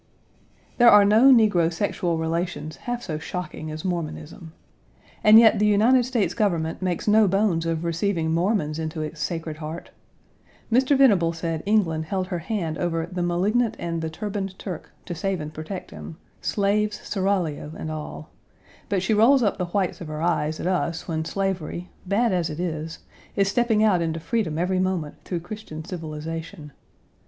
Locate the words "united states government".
5.67-6.81